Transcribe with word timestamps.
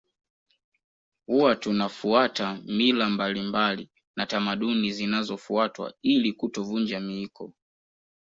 Huwa 1.27 1.55
tunafuata 1.55 2.59
mila 2.65 3.09
mbalimbali 3.09 3.89
na 4.15 4.25
tamaduni 4.25 4.91
zinazofuatwa 4.91 5.93
ili 6.01 6.33
kutovunja 6.33 6.99
miiko 6.99 7.53